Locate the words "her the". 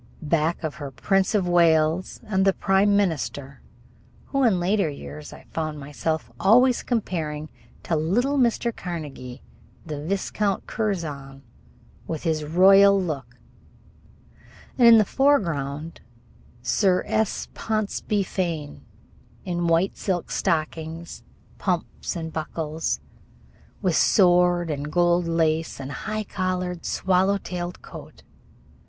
0.81-0.99